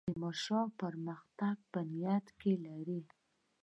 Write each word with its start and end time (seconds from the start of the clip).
تیمورشاه 0.07 0.67
پرمختګ 0.81 1.57
په 1.71 1.79
نیت 1.91 2.25
کې 2.39 2.53
لري. 2.65 3.01